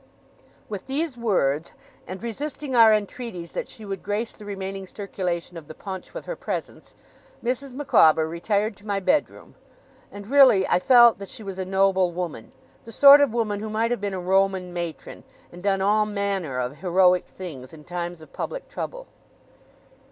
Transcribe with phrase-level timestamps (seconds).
[0.67, 1.73] With these words,
[2.07, 6.25] and resisting our entreaties that she would grace the remaining circulation of the punch with
[6.25, 6.95] her presence,
[7.43, 7.75] Mrs.
[7.75, 9.53] Micawber retired to my bedroom.
[10.11, 12.51] And really I felt that she was a noble woman
[12.83, 16.57] the sort of woman who might have been a Roman matron, and done all manner
[16.57, 19.05] of heroic things, in times of public trouble.